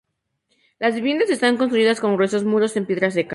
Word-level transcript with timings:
Las 0.79 0.95
viviendas 0.95 1.29
están 1.29 1.57
construidas 1.57 1.99
con 1.99 2.15
gruesos 2.15 2.43
muros 2.43 2.75
en 2.75 2.87
piedra 2.87 3.11
seca. 3.11 3.29